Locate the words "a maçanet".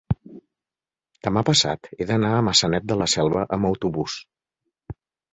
2.37-2.87